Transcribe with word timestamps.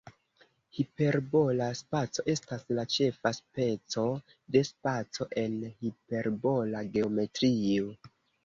Hiperbola 0.77 1.65
spaco 1.79 2.25
estas 2.33 2.65
la 2.79 2.85
ĉefa 2.95 3.33
speco 3.41 4.07
de 4.57 4.65
spaco 4.71 5.29
en 5.43 5.61
hiperbola 5.75 6.83
geometrio. 6.97 7.95